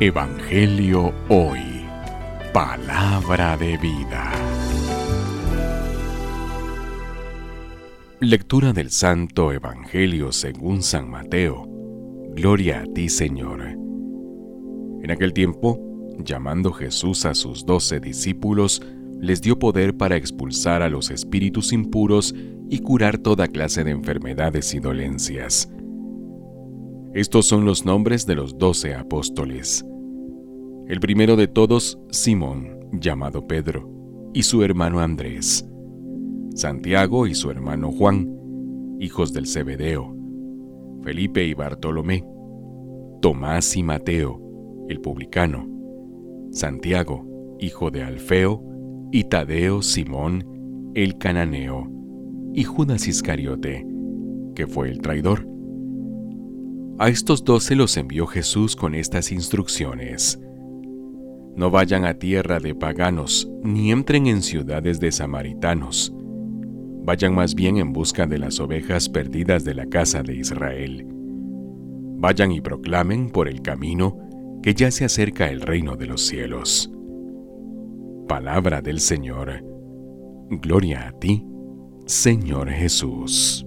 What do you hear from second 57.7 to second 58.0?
los